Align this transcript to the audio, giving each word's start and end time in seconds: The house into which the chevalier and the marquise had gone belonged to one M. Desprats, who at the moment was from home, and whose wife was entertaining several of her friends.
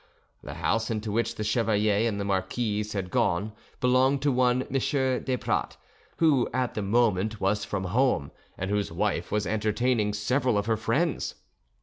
The 0.41 0.55
house 0.55 0.89
into 0.89 1.11
which 1.11 1.35
the 1.35 1.43
chevalier 1.43 2.09
and 2.09 2.19
the 2.19 2.25
marquise 2.25 2.93
had 2.93 3.11
gone 3.11 3.53
belonged 3.79 4.23
to 4.23 4.31
one 4.31 4.63
M. 4.63 4.69
Desprats, 4.73 5.77
who 6.17 6.49
at 6.51 6.73
the 6.73 6.81
moment 6.81 7.39
was 7.39 7.63
from 7.63 7.83
home, 7.83 8.31
and 8.57 8.71
whose 8.71 8.91
wife 8.91 9.31
was 9.31 9.45
entertaining 9.45 10.13
several 10.13 10.57
of 10.57 10.65
her 10.65 10.75
friends. 10.77 11.35